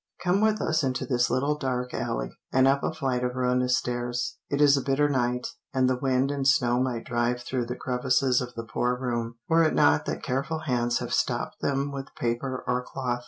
Come 0.23 0.41
with 0.41 0.63
us 0.63 0.83
into 0.83 1.05
this 1.05 1.29
little 1.29 1.55
dark 1.55 1.93
alley, 1.93 2.31
and 2.51 2.67
up 2.67 2.81
a 2.83 2.91
flight 2.91 3.23
of 3.23 3.35
ruinous 3.35 3.77
stairs. 3.77 4.39
It 4.49 4.59
is 4.59 4.75
a 4.75 4.81
bitter 4.81 5.07
night, 5.07 5.45
and 5.75 5.87
the 5.87 5.95
wind 5.95 6.31
and 6.31 6.47
snow 6.47 6.79
might 6.79 7.05
drive 7.05 7.43
through 7.43 7.67
the 7.67 7.75
crevices 7.75 8.41
of 8.41 8.55
the 8.55 8.65
poor 8.65 8.97
room, 8.99 9.35
were 9.47 9.61
it 9.61 9.75
not 9.75 10.05
that 10.05 10.23
careful 10.23 10.61
hands 10.61 10.97
have 10.97 11.13
stopped 11.13 11.57
them 11.61 11.91
with 11.91 12.15
paper 12.15 12.63
or 12.65 12.81
cloth. 12.81 13.19